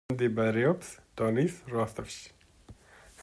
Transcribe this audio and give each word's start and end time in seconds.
მდებარეობს 0.13 0.89
დონის 1.21 1.59
როსტოვში. 1.75 2.77